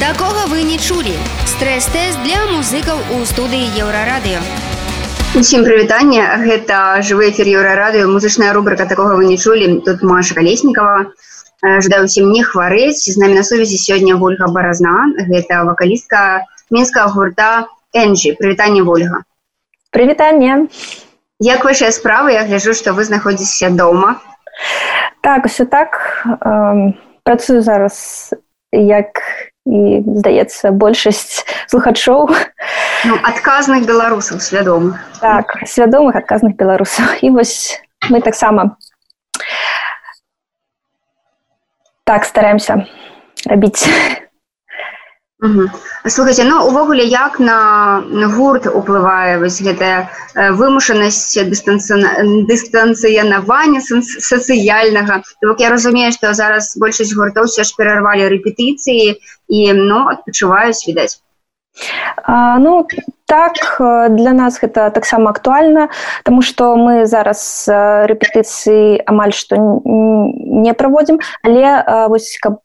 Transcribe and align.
Такога 0.00 0.48
вы 0.48 0.62
не 0.64 0.78
чулі. 0.80 1.12
Стрэс-тэст 1.44 2.16
для 2.24 2.40
музыкаў 2.48 2.96
у 3.12 3.24
студыі 3.28 3.68
еўрарадыё. 3.84 4.40
Усім 5.36 5.60
прывітанне 5.68 6.24
гэта 6.40 7.04
жывы 7.04 7.28
эфір 7.28 7.50
еўрарадыё 7.60 8.08
музычная 8.08 8.54
рубрика 8.56 8.86
такога 8.88 9.20
вы 9.20 9.28
не 9.28 9.36
чулі 9.36 9.84
тут 9.84 10.00
Маша 10.02 10.34
калеснікова 10.34 11.12
жадаю 11.84 12.08
усім 12.08 12.32
не 12.32 12.40
хварэць 12.40 13.12
з 13.12 13.16
намі 13.20 13.36
на 13.36 13.44
сувязі 13.44 13.76
сёння 13.76 14.16
ольга 14.16 14.48
баразна 14.48 15.12
гэта 15.28 15.68
вакалістка 15.68 16.48
мінскага 16.72 17.12
гурта 17.12 17.68
энжі 17.92 18.32
прывітанне 18.40 18.80
ольга. 18.80 19.20
Прывітанне 19.92 20.72
як 21.44 21.68
ваша 21.68 21.92
справы 21.92 22.32
я 22.32 22.48
гляжу 22.48 22.72
што 22.72 22.96
вы 22.96 23.04
знаходзіцеся 23.04 23.68
дома. 23.68 24.16
Так 25.20 25.44
усё 25.44 25.68
так. 25.68 26.24
Э, 26.24 26.96
працую 27.22 27.60
зараз 27.60 28.32
як 28.72 29.20
і 29.66 30.00
здаецца 30.20 30.70
большасць 30.72 31.44
слухачоў. 31.68 32.30
Ну, 33.04 33.14
адказных 33.24 33.86
беларусаў 33.86 34.40
свядомых. 34.40 34.96
Так 35.20 35.56
свядомых 35.66 36.16
адказных 36.16 36.56
беларусаў 36.56 37.20
і 37.20 37.30
вось 37.36 37.80
мы 38.08 38.20
таксама. 38.20 38.76
Так 42.04 42.24
стараемся 42.24 42.86
рабіць 43.46 43.86
слухайте 46.06 46.44
ну 46.44 46.66
увогуле 46.66 47.04
як 47.04 47.40
на 47.40 48.02
гурт 48.36 48.66
уплывае 48.66 49.38
вось 49.38 49.62
гэтая 49.62 50.08
вымушанасць 50.60 51.38
дыстанцыянавання 52.50 53.80
сацыяльнага 53.80 55.22
бок 55.42 55.64
я 55.64 55.70
разумею 55.70 56.12
што 56.12 56.34
зараз 56.34 56.76
большасць 56.76 57.16
гуртоў 57.16 57.44
все 57.48 57.64
ж 57.64 57.72
перарвалі 57.78 58.28
рэпетыцыі 58.36 59.16
і 59.48 59.72
ну 59.80 59.98
адпачуваюць 60.12 60.86
відаць 60.86 61.20
А, 62.24 62.58
ну 62.58 62.86
так 63.26 63.54
для 64.10 64.32
нас 64.32 64.58
гэта 64.60 64.90
таксама 64.90 65.30
актуальна 65.30 65.88
тому 66.24 66.42
что 66.42 66.74
мы 66.76 67.06
зараз 67.06 67.64
рэпетыцыі 67.70 69.06
амаль 69.06 69.32
што 69.32 69.56
не 69.56 70.74
праводзім 70.74 71.20
але 71.46 72.08
вось 72.10 72.36
каб 72.42 72.58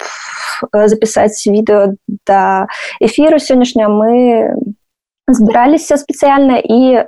запісаць 0.73 1.37
відэо 1.45 1.95
да 2.27 2.67
эфіру 2.99 3.39
сённяшня 3.39 3.89
мы 3.89 4.55
збіраліся 5.27 5.97
спецыяльна 5.97 6.61
і 6.61 7.01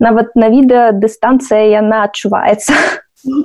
нават 0.00 0.32
на 0.36 0.48
відэа 0.48 0.92
дыстанцыя 0.96 1.68
яна 1.68 2.08
адчуваецца 2.08 2.72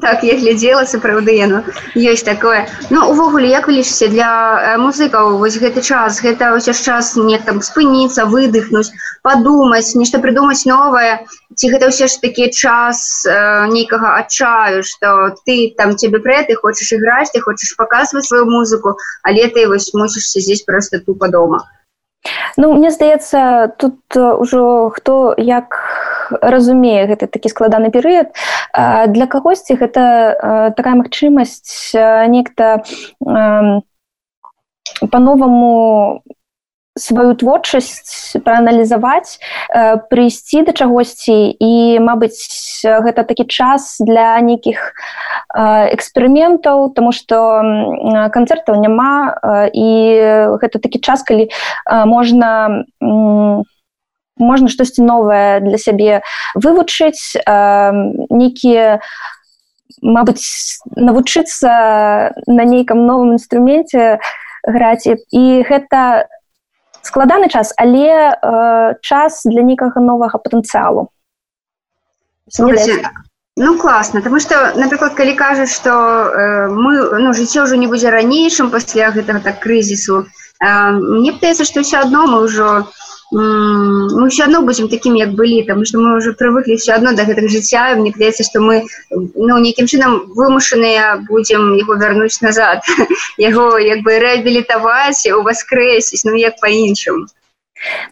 так 0.01 0.23
я 0.23 0.35
глядзела 0.37 0.85
сапраўды 0.89 1.37
яно 1.37 1.61
ёсць 1.95 2.25
такое. 2.25 2.67
Но 2.89 3.01
ну, 3.01 3.11
увогуле 3.11 3.49
як 3.49 3.67
вы 3.67 3.77
лічыце 3.77 4.09
для 4.09 4.77
музыкаў 4.81 5.37
вось 5.37 5.57
гэты 5.61 5.81
час 5.85 6.21
гэта 6.21 6.53
ўсё 6.57 6.73
ж 6.73 6.81
час 6.81 7.13
не 7.15 7.37
там 7.37 7.61
спыніцца 7.61 8.25
выдыхнуць 8.25 8.89
падумаць 9.21 9.93
нешта 9.93 10.17
прыдумаць 10.17 10.65
новае? 10.65 11.27
Ці 11.53 11.69
гэта 11.69 11.93
ўсё 11.93 12.09
ж 12.09 12.17
такі 12.21 12.49
час 12.49 13.25
э, 13.29 13.67
нейкага 13.69 14.17
адчаю 14.17 14.81
что 14.83 15.35
ты 15.45 15.73
там 15.77 15.97
цябе 15.97 16.19
прэ 16.25 16.49
ты 16.49 16.57
хочаш 16.57 16.91
іграць 16.97 17.29
ты 17.33 17.41
хочаш 17.41 17.77
паказваць 17.77 18.25
сваю 18.25 18.49
музыку 18.49 18.97
але 19.21 19.47
ты 19.53 19.67
вось 19.67 19.93
мусішся 19.93 20.39
здесь 20.41 20.65
просто 20.65 20.99
тупа 20.99 21.29
дома 21.29 21.65
Ну 22.57 22.73
мне 22.73 22.91
здаецца 22.91 23.73
тут 23.77 23.99
ўжо 24.15 24.89
хто 24.95 25.33
як 25.37 25.77
разумее 26.41 27.07
гэты 27.07 27.27
такі 27.27 27.49
складаны 27.49 27.91
перыяд. 27.91 28.35
Для 29.07 29.27
кагосьці 29.27 29.79
гэта 29.79 30.73
такая 30.75 30.95
магчымасць 30.99 31.95
нехта 32.27 32.83
по-новаму 35.11 36.23
сваю 36.97 37.35
творчасць 37.37 38.35
прааналізаваць 38.43 39.37
э, 39.37 39.97
прыйсці 40.09 40.65
да 40.67 40.73
чагосьці 40.73 41.53
і 41.53 41.99
мабыць 42.03 42.83
гэта 42.83 43.23
такі 43.23 43.45
час 43.45 43.97
для 44.01 44.37
нейкіх 44.41 44.93
э, 45.53 45.93
эксперыментаў 45.93 46.91
тому 46.97 47.11
что 47.11 47.61
канцэртаў 48.33 48.81
няма 48.81 49.37
э, 49.37 49.69
і 49.73 49.89
гэта 50.61 50.81
такі 50.81 50.99
час 50.99 51.23
калі 51.23 51.49
можна 51.87 52.83
можна 54.37 54.67
штосьці 54.69 55.01
новае 55.01 55.61
для 55.61 55.77
сябе 55.77 56.21
вывучыць 56.53 57.37
нейкія 58.29 58.99
мабыць 60.01 60.77
навучыцца 60.95 62.33
на 62.45 62.63
нейкам 62.63 63.05
новым 63.05 63.33
інструменце 63.37 64.19
граць. 64.67 65.07
І 65.07 65.63
гэта 65.65 66.27
складаны 67.07 67.49
час 67.49 67.73
але 67.77 68.35
э, 68.35 68.93
час 69.01 69.41
для 69.45 69.63
нейкага 69.63 70.03
новага 70.03 70.37
патэнцыялу. 70.37 71.09
Ну 73.57 73.79
класна 73.79 74.21
потому 74.21 74.39
что 74.39 74.73
напрыклад 74.75 75.15
калі 75.15 75.33
кажуць 75.33 75.73
что 75.73 75.89
э, 75.89 76.67
мы 76.69 77.19
ну 77.23 77.33
жыццё 77.33 77.65
ўжо 77.65 77.75
не 77.75 77.87
будзе 77.87 78.13
ранейшым 78.13 78.69
пасля 78.69 79.09
гэтага 79.09 79.41
так 79.41 79.59
крызісу 79.65 80.27
э, 80.61 80.91
мне 80.91 81.33
птаецца 81.33 81.65
что 81.65 81.81
все 81.81 82.05
адно 82.05 82.27
мы 82.27 82.43
ўжо 82.45 82.85
не 82.85 83.06
мы 83.31 84.29
все 84.29 84.45
одно 84.45 84.61
будем 84.61 84.87
таким 84.87 85.15
як 85.15 85.33
былі 85.35 85.63
там 85.63 85.83
что 85.85 85.99
мы 85.99 86.17
уже 86.17 86.33
привыкли 86.33 86.75
все 86.75 86.93
одно 86.93 87.11
до 87.11 87.23
гэтых 87.23 87.49
жыцця 87.49 87.95
мне 87.95 88.13
кажется 88.13 88.43
что 88.43 88.61
мы 88.61 88.83
ну 89.11 89.57
нейкім 89.57 89.85
чынам 89.85 90.31
вымушаныя 90.31 91.17
будем 91.27 91.75
его 91.75 91.95
вярнуць 91.95 92.41
назад 92.41 92.79
яго 93.37 93.79
як 93.79 93.99
бы 94.03 94.19
реабілітаваць 94.19 95.27
у 95.27 95.43
воскресіць 95.43 96.23
ну 96.23 96.35
як 96.35 96.59
по-іншаму 96.61 97.25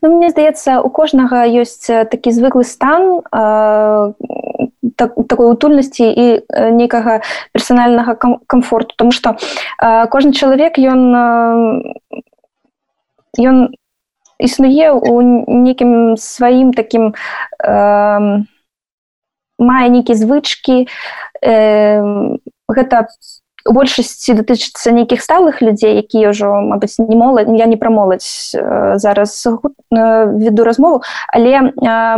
ну, 0.01 0.17
мне 0.17 0.29
здаецца 0.29 0.81
у 0.81 0.89
кожнага 0.89 1.47
ёсць 1.47 1.87
такі 1.87 2.31
звыклы 2.31 2.63
стан 2.63 3.23
э, 3.31 4.13
так, 4.95 5.15
такой 5.29 5.47
утульнасці 5.51 6.03
і 6.03 6.43
нейкага 6.75 7.21
персанальнага 7.53 8.15
ком 8.15 8.39
комфорту 8.47 8.95
тому 8.97 9.11
что 9.11 9.37
э, 9.79 10.07
кожны 10.07 10.33
чалавек 10.33 10.77
ён 10.77 11.79
ён 13.39 13.71
не 13.71 13.84
існуе 14.40 14.91
у 14.91 15.22
нейкім 15.22 16.18
сваім 16.18 16.73
таким 16.73 17.13
э, 17.63 18.44
мае 19.59 19.88
нейкія 19.90 20.18
звычки 20.18 20.88
э, 21.41 22.01
гэта 22.68 23.07
большасці 23.66 24.35
датычыцца 24.38 24.94
нейкіх 24.94 25.24
сталых 25.25 25.62
людзей 25.66 25.97
якія 25.97 26.29
ўжо 26.29 26.53
мабыць 26.62 27.01
не 27.01 27.18
моладзь 27.18 27.50
я 27.57 27.66
не 27.66 27.78
пра 27.81 27.90
моладзь 27.90 28.53
э, 28.53 28.97
зараз 29.01 29.34
э, 29.47 29.57
веду 29.90 30.63
размову 30.63 31.01
але 31.34 31.50
э, 31.50 31.72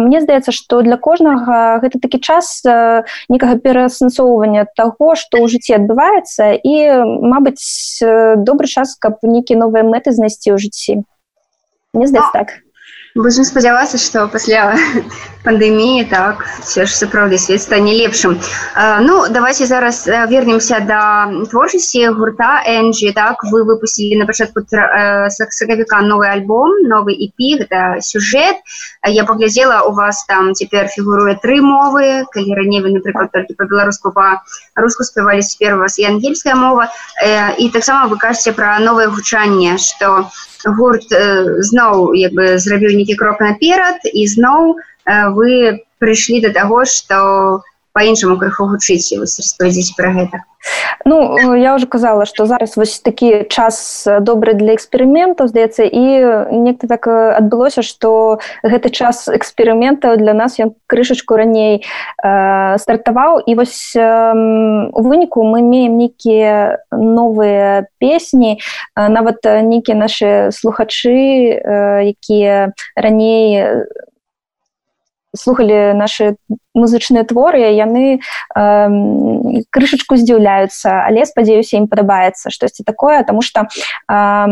мне 0.04 0.20
здаецца 0.22 0.52
что 0.52 0.82
для 0.82 0.98
кожнага 0.98 1.80
гэта 1.80 2.04
такі 2.04 2.20
час 2.20 2.66
э, 2.66 3.04
некага 3.30 3.56
пераасэнсоўвання 3.64 4.68
таго 4.76 5.16
что 5.16 5.40
ў 5.40 5.48
жыцці 5.48 5.80
адбываецца 5.80 6.60
і 6.60 6.76
мабыць 7.24 8.04
э, 8.04 8.36
добры 8.36 8.68
час 8.68 8.98
каб 9.00 9.24
нейкія 9.24 9.62
новыя 9.62 9.88
мэты 9.88 10.12
знайсці 10.12 10.52
ў 10.52 10.60
жыцці 10.60 11.08
мне 11.98 12.08
здаецца 12.14 12.34
так 12.40 12.56
будем 13.18 13.44
спадзявацца 13.44 13.98
что 13.98 14.28
пасля 14.28 14.78
пандеміі 15.44 16.06
так 16.06 16.46
все 16.62 16.86
ж 16.86 16.96
сапраўды 16.96 17.38
свет 17.38 17.62
стане 17.62 17.94
лепшым 17.98 18.40
ну 19.02 19.26
давайте 19.30 19.66
зараз 19.66 20.08
вернемся 20.08 20.80
до 20.80 21.46
творчасці 21.50 22.08
гурта 22.10 22.64
энджи 22.68 23.12
так. 23.14 23.44
Вы 23.44 23.64
выпустили 23.64 24.16
на 24.16 24.26
пачатку 24.26 24.62
сакавіка 24.68 26.02
новый 26.02 26.30
альбом 26.30 26.84
новый 26.84 27.16
ip 27.16 27.38
это 27.60 28.02
сюжет. 28.02 28.58
Я 29.06 29.24
поглядела 29.24 29.82
у 29.88 29.94
вас 29.94 30.26
там 30.26 30.54
цяпер 30.54 30.88
фігуруе 30.88 31.36
тры 31.36 31.62
мовы. 31.62 32.26
Калі 32.32 32.54
раней 32.54 32.82
вы 32.82 32.92
напрыклад 32.92 33.32
только 33.32 33.54
по-беларуску 33.54 34.12
по 34.12 34.44
руску 34.76 35.04
спявались 35.04 35.56
первого 35.56 35.82
вас 35.82 36.00
і 36.00 36.06
ангельская 36.06 36.56
мова 36.56 36.92
і 37.58 37.70
таксама 37.70 38.08
вы 38.08 38.18
кажаце 38.18 38.52
про 38.52 38.80
новое 38.80 39.08
гучанне 39.08 39.78
что 39.78 40.30
гурт 40.66 41.14
зноў 41.64 42.14
як 42.14 42.34
бы 42.34 42.58
зрабіў 42.58 42.98
нейкі 43.08 43.20
крок 43.20 43.40
наперад 43.40 44.00
і 44.04 44.28
зноў 44.28 44.76
вы 45.38 45.80
прыйшлі 46.00 46.42
до 46.42 46.52
таго 46.52 46.84
что 46.86 47.64
по-іншаму 47.98 48.38
крыху 48.38 48.70
гучыць 48.70 49.10
распавядзіць 49.18 49.98
про 49.98 50.14
гэта. 50.14 50.46
Ну 51.06 51.56
я 51.56 51.76
уже 51.76 51.86
казала 51.86 52.26
что 52.26 52.46
зараз 52.46 52.78
вось 52.78 53.00
такі 53.00 53.46
час 53.50 54.08
добры 54.22 54.54
для 54.54 54.76
эксперыментаў 54.76 55.48
здаецца 55.48 55.84
і 55.84 56.04
нехта 56.52 56.88
так 56.88 57.08
адбылося 57.08 57.82
что 57.82 58.40
гэты 58.64 58.90
час 58.90 59.28
эксперыментаў 59.30 60.18
для 60.18 60.34
нас 60.34 60.60
ён 60.60 60.76
крышачку 60.88 61.38
раней 61.38 61.86
э, 62.24 62.78
стартаваў 62.78 63.40
і 63.46 63.56
вось 63.56 63.96
э, 63.96 64.34
у 64.92 65.02
выніку 65.02 65.44
мы 65.44 65.62
имеем 65.62 65.98
нейкія 65.98 66.84
новыя 66.92 67.88
песні 68.00 68.60
нават 68.96 69.46
нейкія 69.46 69.98
наши 69.98 70.52
слухачы 70.52 71.56
э, 71.56 72.12
якія 72.12 72.74
раней 72.96 73.86
слухали 75.38 75.94
наши 75.94 76.36
музычныя 76.74 77.24
творы 77.24 77.62
яны 77.74 78.20
э, 78.20 78.22
крышачку 79.70 80.18
здзіўляюцца. 80.18 81.08
Але 81.08 81.26
спадзяюся 81.26 81.78
ім 81.78 81.88
падабаецца 81.88 82.50
штосьці 82.50 82.84
такое 82.84 83.24
тому 83.24 83.42
что 83.42 83.68
э, 84.12 84.48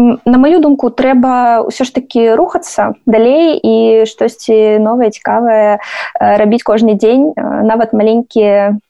на 0.00 0.38
маю 0.38 0.60
думку 0.60 0.90
трэба 0.90 1.64
ўсё 1.68 1.84
ж 1.84 1.92
таки 1.92 2.32
рухацца 2.32 2.96
далей 3.04 3.58
і 3.60 4.06
штосьці 4.08 4.80
новае 4.80 5.10
цікавае 5.10 5.80
рабіць 6.16 6.64
кожны 6.64 6.96
дзень 6.96 7.32
нават 7.36 7.92
маленькія 7.92 8.80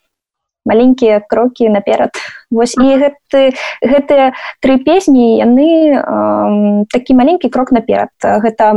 маленькія 0.65 1.21
крокі 1.21 1.69
наперад. 1.69 2.11
Вось 2.51 2.77
і 2.77 2.89
гэты 3.01 3.57
гэтыя 3.81 4.33
тры 4.61 4.77
песні 4.85 5.41
яны 5.41 5.97
э, 5.97 6.85
такі 6.93 7.17
маленькі 7.17 7.49
крок 7.49 7.73
наперад. 7.73 8.12
Гэта 8.21 8.77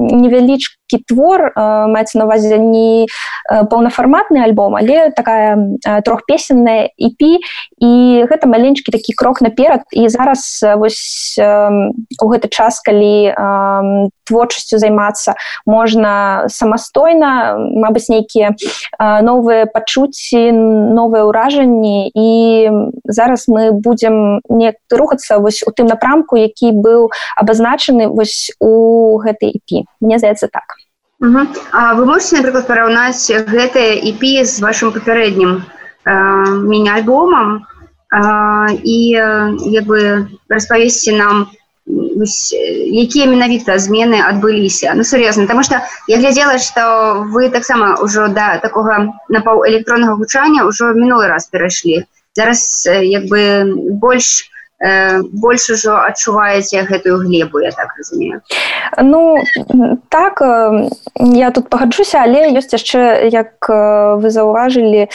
невяліч 0.00 0.79
невялічкі 0.90 1.04
твор 1.06 1.52
маецца 1.56 2.18
на 2.18 2.24
увазе 2.24 2.58
не 2.58 3.06
паўнафарматны 3.48 4.42
альбом 4.42 4.76
але 4.76 5.10
такая 5.10 5.58
трохпесенная 6.04 6.90
іпі 6.96 7.38
і 7.78 8.24
гэта 8.28 8.46
маленькі 8.46 8.92
такі 8.92 9.12
крок 9.12 9.40
наперад. 9.42 9.82
І 9.92 10.08
зараз 10.08 10.64
вось 10.76 11.38
у 11.38 12.26
гэты 12.28 12.48
час 12.48 12.80
калі 12.80 13.34
творчасцю 14.26 14.78
займацца 14.78 15.34
можна 15.66 16.46
самастойна 16.48 17.58
Мабыць 17.58 18.10
нейкія 18.10 18.54
новыя 18.98 19.66
пачуцці 19.66 20.52
новыя 20.52 21.24
ўражанні. 21.26 22.10
І 22.14 22.30
зараз 23.04 23.48
мы 23.48 23.72
будзем 23.72 24.40
не 24.48 24.74
рухацца 24.90 25.38
вось 25.38 25.62
у 25.66 25.70
тым 25.70 25.86
напрамку 25.86 26.36
які 26.36 26.72
быў 26.72 27.10
абазначаны 27.36 28.08
вось 28.08 28.52
у 28.60 29.18
гэтай 29.18 29.56
іпі 29.56 29.84
мне 30.00 30.18
здаецца 30.18 30.48
так 30.52 30.79
угу. 31.20 31.46
А 31.72 31.94
вы 31.94 32.06
можете 32.06 32.36
напрыклад 32.36 32.66
параўнаць 32.66 33.30
гэтае 33.30 34.00
EP 34.12 34.44
з 34.44 34.60
вашим 34.60 34.92
папярэднім 34.92 35.60
э, 35.60 36.12
міні-альбомам 36.66 37.66
і 38.82 38.98
як 39.70 39.84
бы 39.86 40.26
распавесці 40.48 41.12
нам 41.14 41.46
якія 41.86 43.26
менавіта 43.26 43.78
змены 43.78 44.20
адбыліся 44.20 44.92
ну 44.94 45.04
сур'ёзна 45.04 45.46
потому 45.46 45.62
что 45.62 45.82
я 46.06 46.18
глядзела 46.18 46.58
что 46.58 47.24
вы 47.30 47.50
таксама 47.50 48.02
ўжо 48.02 48.28
да 48.28 48.58
такога 48.58 49.14
напаў 49.28 49.64
электроннага 49.66 50.18
гучання 50.18 50.66
ўжо 50.66 50.92
мінулы 50.94 51.26
раз 51.26 51.46
перайшлі 51.46 52.04
зараз 52.34 52.86
як 52.86 53.26
бы 53.30 53.64
больш 54.02 54.49
больш 54.80 55.68
ужо 55.70 56.00
адчуваеце 56.08 56.82
гэтую 56.88 57.20
глебу 57.20 57.60
я 57.60 57.70
так 57.70 57.92
разумею. 57.98 58.40
Ну 58.96 59.36
так 60.08 60.40
я 61.16 61.50
тут 61.50 61.68
пагаджуся 61.68 62.24
але 62.24 62.48
ёсць 62.56 62.72
яшчэ 62.72 63.28
як 63.28 63.68
вы 63.68 64.30
заўважылі 64.30 65.08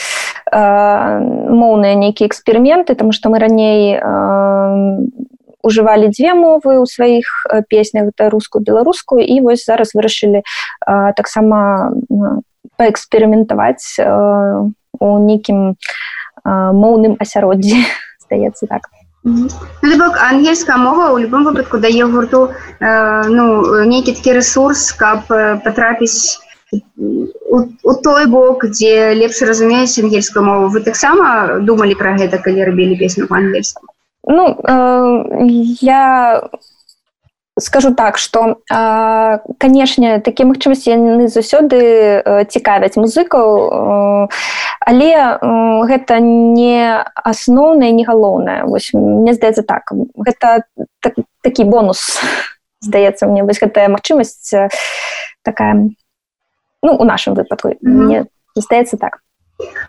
моўныя 0.54 1.98
нейкія 1.98 2.30
эксперыменты 2.30 2.94
там 2.94 3.10
што 3.10 3.28
мы 3.28 3.42
раней 3.42 3.98
ужывалі 5.66 6.14
дзве 6.14 6.38
мовы 6.38 6.78
ў 6.78 6.86
сваіх 6.86 7.26
песнях 7.66 8.14
да 8.14 8.30
рускую 8.30 8.62
беларускую 8.62 9.18
і 9.18 9.42
вось 9.42 9.66
зараз 9.66 9.98
вырашылі 9.98 10.46
таксама 11.18 11.90
паэксперыментаваць 12.78 13.98
у 13.98 15.08
нейкім 15.26 15.74
моўным 16.46 17.18
асяроддзі 17.18 17.82
здаецца 18.22 18.70
так 18.70 18.86
Ну, 19.26 19.98
бок 19.98 20.18
ангельская 20.22 20.76
мова 20.76 21.10
у 21.10 21.18
любом 21.18 21.44
выпадку 21.44 21.78
дае 21.82 22.06
гурту 22.06 22.50
э, 22.78 23.26
ну 23.26 23.82
нейкі 23.82 24.14
такі 24.14 24.38
ресурс 24.38 24.92
каб 24.92 25.26
патрапіць 25.26 26.38
у, 27.50 27.58
у 27.82 27.94
той 28.06 28.26
бок 28.30 28.70
дзе 28.70 29.18
лепш 29.18 29.42
разумеюць 29.42 29.98
ангельскую 29.98 30.46
мову. 30.46 30.70
Вы 30.70 30.86
таксама 30.86 31.58
думалі 31.58 31.98
пра 31.98 32.14
гэта 32.14 32.38
калі 32.38 32.70
рабілі 32.70 33.02
песню 33.02 33.26
по-ангельску 33.26 33.90
ну 34.26 34.58
э, 34.62 35.46
я 35.80 36.42
скажу 37.58 37.94
так 37.94 38.18
что 38.18 38.60
канешне 39.58 40.20
такія 40.20 40.46
магчымасці 40.48 40.92
яны 40.92 41.28
заўсёды 41.28 42.46
цікавяць 42.52 43.00
музыкаў 43.00 44.28
але 44.80 45.10
гэта 45.88 46.20
не 46.20 47.02
асноўнае 47.16 47.92
не 47.92 48.04
галоўнае. 48.04 48.64
Вось 48.64 48.92
мне 48.92 49.34
здаецца 49.34 49.62
так 49.62 49.88
гэта 50.14 50.68
так, 51.00 51.14
такі 51.42 51.64
бонус 51.64 52.20
здаецца 52.80 53.26
мне. 53.26 53.42
Вось 53.42 53.60
гэтая 53.60 53.88
магчымасць 53.88 54.52
такая 55.42 55.74
ну 56.82 56.92
у 56.92 57.04
нашым 57.04 57.34
выпадку 57.34 57.68
mm 57.68 57.78
-hmm. 57.82 58.04
мне 58.04 58.26
здаецца 58.54 58.96
так. 58.96 59.18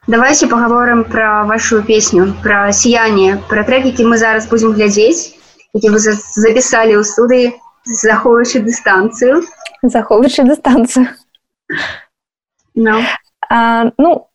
Давайте 0.07 0.47
паговорым 0.47 1.03
пра 1.03 1.43
вашу 1.43 1.83
песню 1.83 2.33
пра 2.43 2.71
сіяние 2.71 3.37
пра 3.49 3.63
трек 3.63 3.85
які 3.85 4.05
мы 4.05 4.17
зараз 4.17 4.47
будзем 4.47 4.71
глядзець 4.71 5.36
які 5.77 5.93
вы 5.93 5.99
запісалі 6.01 6.97
ў 6.97 7.03
студыі 7.05 7.53
захоўваючы 7.85 8.65
дыстанцыю 8.65 9.45
захоўваючы 9.85 10.43
дыстанцыю 10.43 11.07
no. 12.75 13.01
а, 13.49 13.91
ну 13.97 14.27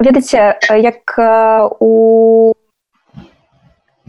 ведаце 0.00 0.60
як 0.76 1.16
у 1.80 2.52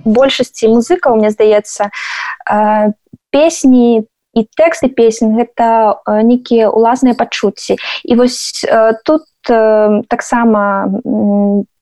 большасці 0.04 0.68
музыкаў 0.68 1.16
мне 1.16 1.32
здаецца 1.32 1.90
песні 3.32 4.04
і 4.34 4.42
тэксты 4.58 4.90
песень 4.90 5.38
гэта 5.38 6.02
нейкія 6.28 6.70
уласныя 6.70 7.16
пачуцці 7.16 7.78
і 8.04 8.16
вось 8.16 8.66
тут 9.06 9.24
таксама 10.12 10.92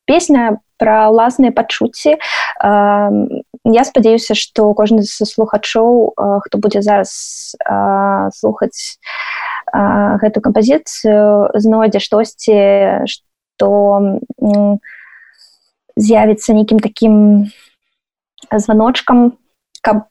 песня 0.05 0.59
пра 0.77 1.09
ўласныя 1.13 1.53
пачуцці 1.53 2.17
я 3.65 3.83
спадзяюся 3.85 4.35
што 4.35 4.73
кожны 4.73 5.03
з 5.03 5.25
слухачоў 5.25 6.13
хто 6.45 6.57
будзе 6.57 6.81
зараз 6.81 7.11
слухаць 8.33 8.97
гэту 9.71 10.41
кампазіцыю 10.41 11.53
знойдзе 11.55 12.01
штосьці 12.01 12.57
што 13.05 13.69
з'явіцца 15.95 16.57
нейкім 16.57 16.79
такім 16.79 17.13
званочкам 18.51 19.37
каб 19.81 20.05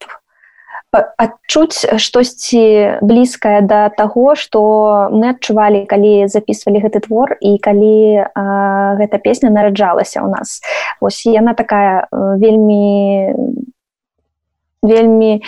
адчуць 0.92 1.86
штосьці 2.02 2.98
блізкае 3.02 3.62
да 3.62 3.88
таго 3.94 4.34
што 4.34 4.60
мы 5.14 5.30
адчувалі 5.32 5.86
калі 5.86 6.26
записывалі 6.26 6.82
гэты 6.82 7.06
твор 7.06 7.38
і 7.38 7.58
калі 7.62 8.26
а, 8.34 8.98
гэта 8.98 9.22
песня 9.22 9.54
нараджалася 9.54 10.18
ў 10.20 10.28
нас. 10.34 10.58
Ось 10.98 11.22
яна 11.26 11.54
такая 11.54 12.10
вельмі 12.10 13.34
вельмі 14.82 15.42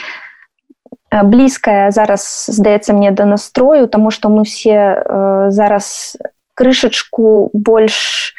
блізкая 1.10 1.90
зараз 1.90 2.46
здаецца 2.48 2.94
мне 2.94 3.10
да 3.10 3.26
настрою 3.26 3.88
тому 3.88 4.10
што 4.10 4.28
мы 4.30 4.44
все 4.46 5.02
зараз 5.50 6.16
крышачку 6.54 7.50
больш 7.52 8.32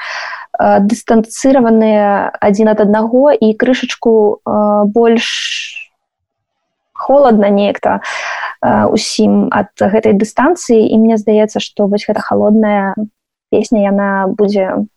дыстанцыраваныя 0.60 2.32
адзін 2.40 2.72
ад 2.74 2.82
аднаго 2.82 3.34
і 3.34 3.54
крышачку 3.58 4.42
больш 4.96 5.83
холодна 7.04 7.52
неяк-то 7.52 8.00
усім 8.96 9.52
ад 9.52 9.76
гэтай 9.76 10.16
дыстанцыі 10.16 10.80
і 10.80 10.96
мне 11.04 11.20
здаецца 11.20 11.60
што 11.60 11.92
вось 11.92 12.08
гэта 12.08 12.24
холодная 12.24 12.96
песня 13.52 13.84
яна 13.84 14.32
будзе 14.32 14.88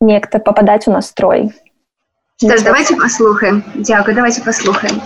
неяк-то 0.00 0.38
попадаць 0.38 0.88
у 0.88 0.92
настрой. 0.92 1.54
Ж, 2.42 2.62
давайте 2.62 2.96
послухаем 2.96 3.64
дзякую 3.76 4.14
давайте 4.14 4.42
послухаем 4.42 5.00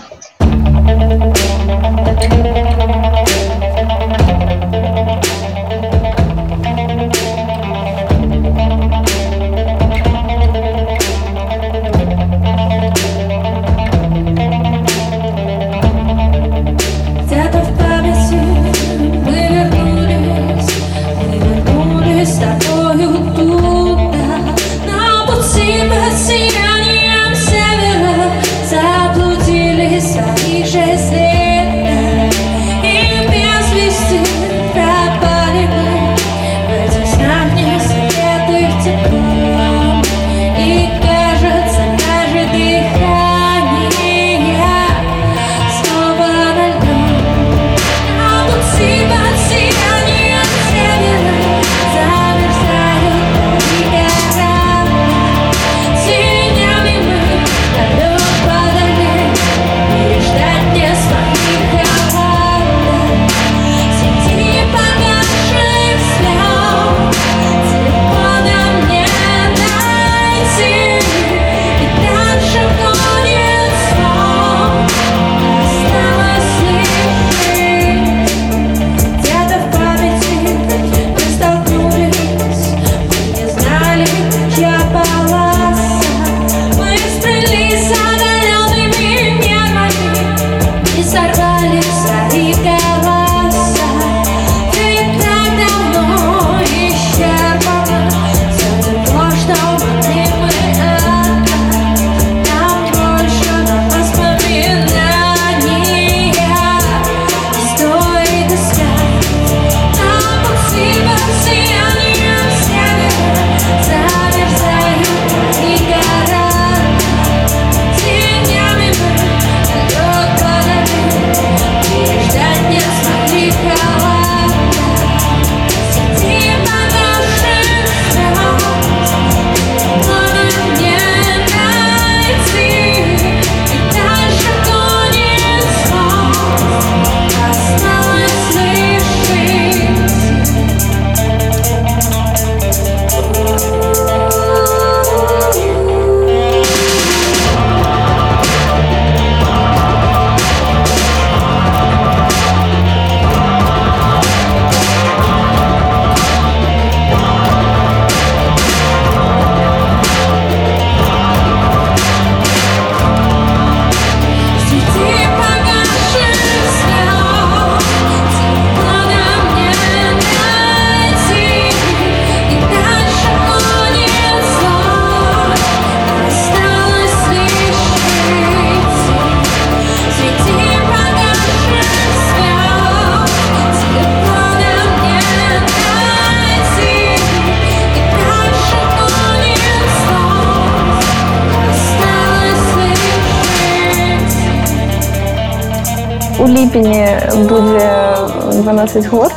у 196.41 196.47
ліпені 196.47 197.07
будзе 197.49 198.15
12 198.53 199.05
год. 199.05 199.31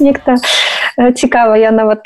Нехта. 0.00 0.34
Цікава 1.14 1.56
я 1.56 1.70
нават 1.70 2.00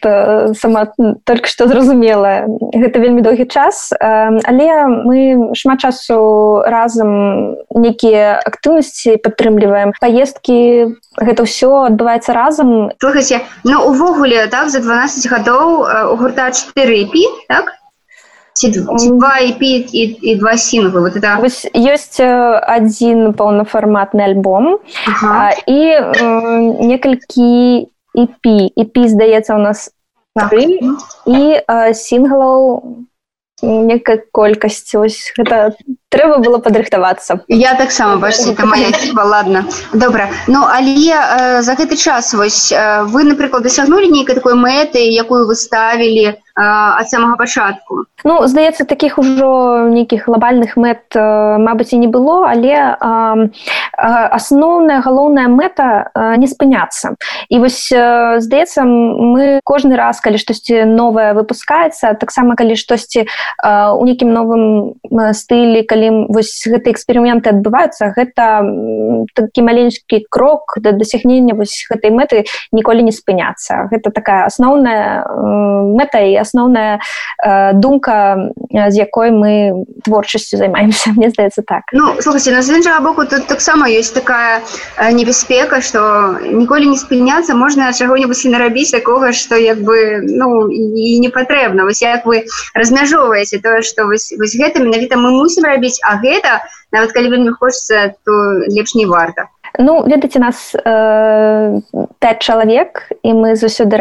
сама 0.57 0.87
только 1.25 1.47
што 1.47 1.69
зразумела 1.69 2.47
гэта 2.75 2.99
вельмі 2.99 3.23
доўгі 3.23 3.45
час. 3.45 3.93
Але 4.01 4.67
мы 5.07 5.53
шмат 5.55 5.81
часу 5.81 6.63
разам 6.67 7.55
некія 7.71 8.41
актыўнасці 8.43 9.17
падтрымліваем. 9.23 9.93
Паездкі 10.01 10.97
гэта 11.21 11.47
ўсё 11.47 11.87
адбываецца 11.93 12.33
разам. 12.33 12.91
Слухайце 12.99 13.45
ну 13.65 13.85
увогуле 13.93 14.47
так 14.49 14.71
за 14.71 14.81
12 14.81 15.31
гадоў 15.31 15.85
у 16.11 16.17
гурта 16.17 16.51
4 16.51 17.05
пі 17.13 17.23
так 17.49 17.80
два 18.69 19.41
EP 19.41 19.59
и, 19.61 20.13
и 20.33 20.35
два 20.37 20.57
сингла. 20.57 21.01
Вот 21.01 21.17
это... 21.17 21.39
Есть 21.73 22.21
один 22.21 23.35
полноформатный 23.35 24.25
альбом 24.25 24.81
ага. 25.07 25.55
и 25.67 25.93
э, 25.93 26.59
несколько 26.85 27.41
EP. 28.17 28.71
EP, 28.77 29.09
здаецца, 29.09 29.55
у 29.55 29.59
нас 29.59 29.91
три. 30.51 30.81
И 31.27 31.63
э, 31.67 31.95
синглов 31.95 32.83
некая 33.63 34.23
колькасць. 34.33 34.95
Ось, 34.95 35.33
гэта 35.37 35.75
трэба 36.11 36.39
было 36.43 36.59
падрыхтавацца 36.59 37.41
я 37.49 37.75
таксама 37.79 38.29
это 38.29 38.67
моя 38.67 38.91
хіба 38.91 39.25
ладно 39.25 39.65
добра 39.93 40.29
ну 40.49 40.67
але 40.67 40.95
э, 40.99 41.63
за 41.63 41.75
гэты 41.79 41.97
час 41.97 42.35
вось 42.35 42.73
э, 42.73 43.05
вы 43.05 43.23
напрыклад 43.25 43.63
дасягнули 43.63 44.11
нейкай 44.11 44.35
такой 44.35 44.55
мэты 44.55 44.99
якую 44.99 45.47
вы 45.47 45.55
ставілі 45.55 46.35
э, 46.35 46.37
ад 46.61 47.09
самага 47.09 47.37
пачатку 47.41 48.05
ну 48.25 48.47
здаецца 48.47 48.85
таких 48.85 49.19
ужо 49.19 49.89
нейкіх 49.89 50.29
глобальных 50.29 50.77
мэт 50.77 51.17
Мабыць 51.17 51.93
і 51.97 52.01
не 52.05 52.09
было 52.09 52.45
але 52.53 52.77
асноўная 53.97 55.01
галоўная 55.01 55.49
мэта 55.49 56.13
не 56.37 56.47
спыняцца 56.47 57.17
і 57.49 57.59
вось 57.65 57.89
здаецца 57.89 58.85
мы 58.85 59.61
кожны 59.65 59.97
раз 59.97 60.21
калі 60.21 60.37
штосьці 60.37 60.85
новае 60.85 61.33
выпускаецца 61.33 62.13
таксама 62.21 62.57
калі 62.61 62.77
штосьці 62.77 63.25
у 63.65 64.03
нейкім 64.05 64.33
новым 64.33 65.01
стылі 65.33 65.83
калі 65.89 66.29
вось 66.29 66.53
гэты 66.69 66.93
эксперыменты 66.93 67.57
адбываюцца 67.57 68.13
гэта 68.13 68.69
такі 69.33 69.65
маленькі 69.65 70.25
крок 70.29 70.77
да 70.77 70.93
дасягнення 70.93 71.57
вось 71.57 71.89
гэтай 71.89 72.13
мэты 72.13 72.45
ніколі 72.73 73.01
не 73.01 73.17
спыняцца 73.17 73.89
гэта 73.89 74.13
такая 74.13 74.45
асноўная 74.45 75.25
мэта 75.97 76.21
і 76.21 76.37
асноўная 76.37 76.50
э, 76.55 77.73
думка 77.75 78.51
з 78.71 78.97
якой 78.97 79.31
мы 79.31 79.85
творчасцю 80.05 80.57
займаемся 80.57 81.11
мне 81.17 81.31
здаецца 81.31 81.63
так. 81.67 81.83
Ну 81.93 82.15
слухайте 82.21 82.51
на 82.51 82.61
іншага 82.61 83.01
боку 83.01 83.25
тут 83.25 83.47
таксама 83.47 83.89
ёсць 83.89 84.13
такая 84.13 84.63
небяспека 85.13 85.81
что 85.81 86.39
ніколі 86.43 86.87
не 86.87 86.99
спыняцца 86.99 87.55
можна 87.55 87.93
чаго-небудзь 87.93 88.45
нарабіць 88.45 88.91
такога 88.91 89.33
что 89.33 89.57
як 89.57 89.81
бы 89.81 90.21
ну 90.23 90.69
і 90.69 91.19
не 91.21 91.29
патрэбна 91.29 91.85
вось 91.85 92.03
як 92.03 92.27
вы 92.27 92.45
размяжоўваеце 92.75 93.61
тое 93.61 93.83
что 93.83 94.07
вось, 94.07 94.33
вось 94.39 94.57
гэта 94.57 94.83
менавіта 94.83 95.17
мы 95.17 95.31
мусім 95.31 95.65
рабіць 95.65 96.01
а 96.03 96.17
гэта 96.21 96.63
нават 96.93 97.13
калі 97.13 97.29
вельмі 97.31 97.53
хочется 97.53 98.15
то 98.25 98.33
лепш 98.69 98.95
не 98.95 99.07
варта 99.07 99.49
ну 99.81 100.05
ведаце 100.07 100.39
нас 100.39 100.75
э, 100.75 101.81
5 102.19 102.39
чалавек 102.39 103.09
і 103.23 103.33
мы 103.33 103.57
заўсёды 103.57 103.97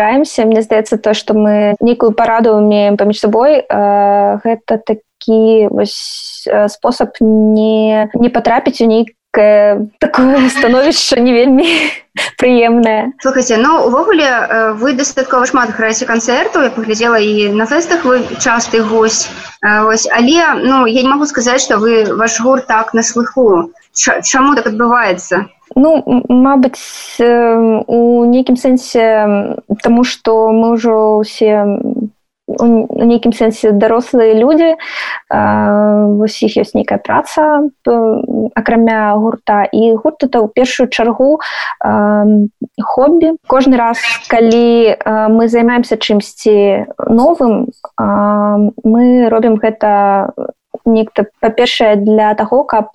мне 0.46 0.62
здаецца 0.62 0.98
то 0.98 1.14
что 1.14 1.34
мы 1.34 1.76
нейкую 1.80 2.12
параду 2.12 2.56
умеем 2.56 2.98
паміж 2.98 3.20
сабой 3.20 3.64
э, 3.64 4.40
гэта 4.44 4.78
такі 4.78 5.68
вось 5.72 6.48
спосаб 6.68 7.16
не 7.20 8.10
не 8.14 8.30
патрапіць 8.30 8.82
у 8.82 8.86
нейк 8.86 9.16
такое 9.32 10.50
становішча 10.58 11.20
не 11.20 11.34
вельмі 11.34 11.68
прыемнае 12.42 13.14
слухайте 13.22 13.58
ну 13.58 13.86
увогуле 13.86 14.26
э, 14.26 14.74
вы 14.74 14.94
дастаткова 14.94 15.46
шмат 15.46 15.70
граеце 15.70 16.06
канцэрту. 16.06 16.64
Я 16.64 16.70
паглядзела 16.70 17.20
і 17.20 17.54
на 17.54 17.66
фэстах 17.66 18.06
вы 18.06 18.26
часты 18.40 18.82
гость 18.82 19.30
э, 19.62 19.84
ось 19.86 20.08
але 20.12 20.42
ну 20.58 20.86
я 20.86 21.02
не 21.02 21.10
могу 21.10 21.26
сказаць 21.26 21.62
что 21.62 21.78
вы 21.78 22.06
ваш 22.16 22.42
гурт 22.42 22.68
так 22.68 22.94
на 22.94 23.04
слыху. 23.04 23.72
Чаму 23.94 24.56
так 24.56 24.68
адбываецца 24.68 25.46
ну 25.76 26.24
Мабыць 26.30 27.18
э, 27.20 27.84
у 27.88 28.26
нейкім 28.26 28.56
сэнсе 28.56 29.58
тому 29.84 30.04
что 30.04 30.52
мы 30.52 30.74
ўжо 30.78 31.18
усе 31.20 31.66
у 32.50 33.06
нейкім 33.06 33.32
сэнсе 33.34 33.72
дарослыя 33.72 34.34
людзі 34.34 34.74
вось 35.30 36.38
іх 36.42 36.58
ёсць 36.58 36.74
нейкая 36.74 36.98
праца 36.98 37.70
акрамя 38.58 39.14
гурта. 39.22 39.70
І 39.70 39.94
гурт 39.94 40.26
это 40.26 40.42
ў 40.42 40.50
першую 40.50 40.90
чаргу 40.90 41.38
хобі 42.82 43.38
кожны 43.46 43.78
раз 43.78 44.02
калі 44.34 44.98
мы 45.06 45.48
займаемся 45.48 46.02
чымсьці 46.02 46.90
новым 47.06 47.70
мы 47.98 49.30
робім 49.30 49.62
гэта 49.62 50.34
нехта 50.86 51.30
па-першае 51.40 51.96
для 52.02 52.34
таго 52.34 52.66
каб 52.66 52.90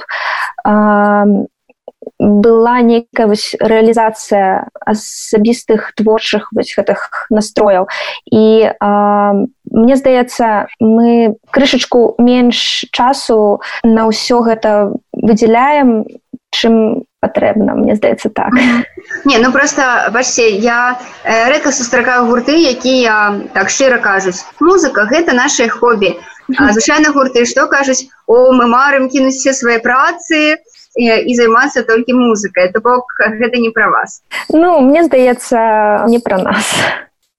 была 2.18 2.80
нейкая 2.80 3.26
вось 3.26 3.54
рэалізацыя 3.59 4.71
асабістых 4.87 5.92
творчых 5.99 6.49
вось 6.54 6.75
гэтых 6.76 7.26
настрояў 7.30 7.88
і 8.30 8.71
а, 8.80 9.35
мне 9.71 9.97
здаецца 9.97 10.71
мы 10.78 11.35
крышачку 11.50 12.14
менш 12.18 12.87
часу 12.94 13.61
на 13.83 14.06
ўсё 14.06 14.47
гэта 14.47 14.94
выдзяляем 15.12 16.06
чым 16.54 17.02
патрэбна 17.25 17.75
мне 17.75 17.97
здаецца 17.97 18.30
так. 18.30 18.52
Не 19.25 19.38
ну 19.38 19.50
просто 19.52 20.11
бачце 20.12 20.47
я 20.62 20.99
э, 21.25 21.49
рэдка 21.49 21.73
сустракаю 21.73 22.26
гурты 22.30 22.54
якія 22.54 23.49
так 23.54 23.71
шчыра 23.71 23.99
кажуць. 23.99 24.44
Музыка 24.61 25.09
гэта 25.11 25.35
наше 25.35 25.68
хобі. 25.68 26.14
Звычайна 26.49 27.11
гурты 27.11 27.44
што 27.44 27.66
кажуць? 27.66 28.06
О 28.26 28.52
мы 28.52 28.68
марым 28.68 29.09
кінуць 29.09 29.40
все 29.40 29.52
свае 29.52 29.80
працы 29.80 30.62
і 30.96 31.34
займацца 31.34 31.82
толькі 31.82 32.14
музыкай 32.14 32.70
то 32.72 32.80
бок 32.80 33.10
гэта 33.18 33.58
не 33.58 33.70
пра 33.70 33.90
вас. 33.90 34.22
Ну 34.48 34.80
мне 34.80 35.04
здаецца 35.04 36.06
не 36.08 36.18
пра 36.18 36.38
нас. 36.38 36.74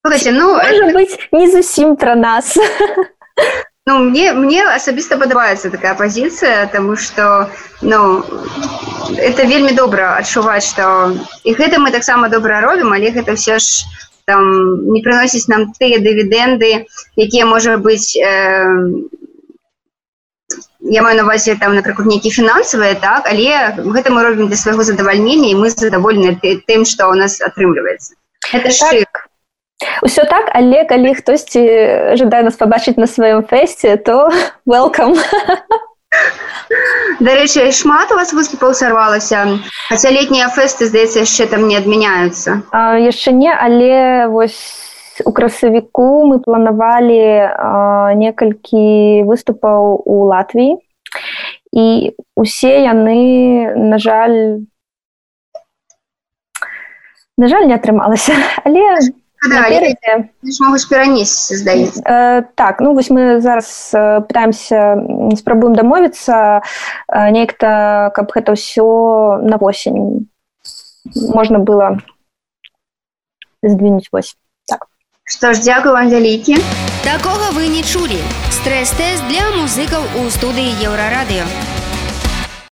Слушайте, 0.06 0.32
ну 0.32 0.58
это... 0.58 0.94
быть 0.94 1.18
не 1.32 1.50
зусім 1.50 1.96
пра 1.96 2.16
нас. 2.16 2.58
Ну 3.88 4.00
мне 4.00 4.34
мне 4.34 4.64
асабіста 4.66 5.18
падабаецца 5.22 5.70
такая 5.70 5.94
пазіцыя 5.94 6.66
тому 6.74 6.96
что 6.96 7.52
ну 7.82 8.24
это 9.18 9.46
вельмі 9.46 9.78
добра 9.78 10.18
адчуваць 10.18 10.66
что 10.66 11.14
і 11.44 11.54
гэта 11.54 11.78
мы 11.78 11.92
таксама 11.92 12.30
добра 12.30 12.62
робім 12.66 12.98
але 12.98 13.14
гэта 13.14 13.36
все 13.38 13.60
ж 13.60 13.86
там 14.26 14.90
не 14.90 15.06
прыносіць 15.06 15.46
нам 15.54 15.70
тыя 15.78 16.02
дывідэнды 16.02 16.90
якія 17.14 17.46
можа 17.46 17.78
быць 17.78 18.18
э, 18.18 18.66
я 20.86 21.02
маю 21.02 21.18
на 21.18 21.24
увазе 21.24 21.56
там 21.56 21.76
напрыклад 21.76 22.08
нейкі 22.08 22.30
фінансавыя 22.30 22.96
так 22.96 23.28
але 23.30 23.74
гэта 23.90 24.14
мы 24.14 24.24
робім 24.24 24.48
для 24.48 24.58
свайго 24.58 24.84
задавальнення 24.84 25.50
і 25.50 25.60
мы 25.62 25.70
задаволены 25.70 26.38
тым 26.42 26.86
што 26.86 27.10
ў 27.10 27.26
нас 27.26 27.42
атрымліваецца 27.42 28.14
это 28.54 28.70
так. 28.70 29.30
Усё 30.02 30.24
так 30.30 30.50
але 30.54 30.86
калі 30.86 31.16
хтосьці 31.16 32.16
жадае 32.16 32.44
нас 32.48 32.56
пабачыць 32.56 33.02
на 33.02 33.10
сваём 33.10 33.44
фэсце 33.44 33.98
то 33.98 34.30
welcome. 34.66 35.18
Дарэчы 37.20 37.72
шмат 37.72 38.12
у 38.12 38.16
вас 38.16 38.34
выступаў 38.34 38.74
сарвалася. 38.74 39.60
Хаця 39.90 40.10
летнія 40.10 40.48
фэсты 40.48 40.88
здаецца 40.88 41.28
яшчэ 41.28 41.48
там 41.52 41.68
не 41.68 41.78
адмяняюцца. 41.78 42.64
Яшчэ 42.72 43.32
не 43.32 43.52
але 43.52 44.28
вось 44.28 44.95
у 45.24 45.32
красавіку 45.32 46.28
мы 46.28 46.40
планавалі 46.44 47.24
некалькі 48.20 49.24
выступаў 49.24 50.02
у 50.04 50.26
Латвіі 50.28 50.76
і 51.72 52.16
усе 52.36 52.84
яны 52.84 53.72
на 53.76 53.98
жаль 53.98 54.66
на 57.38 57.48
жаль 57.48 57.68
не 57.68 57.76
атрымалася 57.76 58.36
але 58.66 58.84
могуць 60.60 60.88
перанесці 60.90 61.56
здаецца 61.60 62.02
э, 62.02 62.44
так 62.56 62.82
ну 62.82 62.94
вось 62.96 63.10
мы 63.10 63.40
зараз 63.42 63.92
э, 63.94 64.22
пытаемся 64.22 64.98
спрабуем 65.38 65.76
дамовіцца 65.76 66.62
э, 67.08 67.30
нейкта 67.32 68.12
каб 68.16 68.32
гэта 68.32 68.56
ўсё 68.56 69.44
на 69.44 69.58
восень 69.58 70.32
можна 71.14 71.60
было 71.60 72.00
здвинуть 73.62 74.10
вось 74.12 74.36
Што 75.26 75.54
ж 75.58 75.62
дзякую 75.66 75.94
вам 75.94 76.10
вялікі. 76.14 76.58
Такога 77.02 77.48
вы 77.58 77.66
не 77.76 77.82
чулі. 77.82 78.20
Стрэс-тэст 78.54 79.26
для 79.26 79.50
музыкаў 79.58 80.06
у 80.22 80.30
студыі 80.30 80.78
еўрарадыё. 80.86 81.50